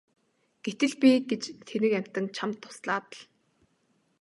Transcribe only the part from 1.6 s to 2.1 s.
тэнэг